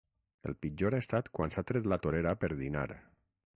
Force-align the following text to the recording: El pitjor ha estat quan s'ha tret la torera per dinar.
El 0.51 0.55
pitjor 0.65 0.97
ha 0.97 1.01
estat 1.03 1.29
quan 1.39 1.53
s'ha 1.57 1.65
tret 1.73 1.91
la 1.93 2.01
torera 2.07 2.35
per 2.45 2.53
dinar. 2.65 2.89